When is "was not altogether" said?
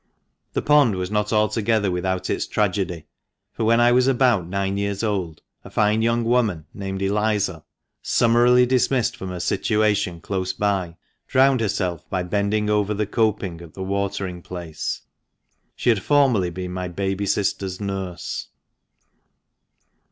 0.95-1.91